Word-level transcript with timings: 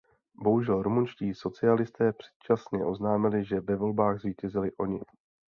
Bohužel 0.43 0.81
rumunští 0.81 1.33
socialisté 1.33 2.13
předčasně 2.13 2.85
oznámili, 2.85 3.45
že 3.45 3.59
ve 3.61 3.75
volbách 3.75 4.19
zvítězili 4.21 4.71
oni. 4.77 5.01